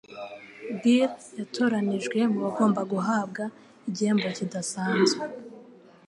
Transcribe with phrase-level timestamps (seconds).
[0.79, 3.43] Bill yatoranijwe mubagomba guhabwa
[3.89, 5.21] igihembo kidasanzwe.